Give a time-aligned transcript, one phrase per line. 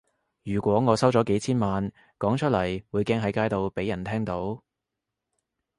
[0.43, 4.63] 如果我收咗幾千萬，講出嚟會驚喺街度畀人聽到